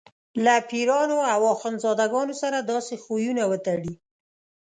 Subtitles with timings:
[0.43, 3.93] له پیرانو او اخندزاده ګانو سره داسې خویونه وتړي.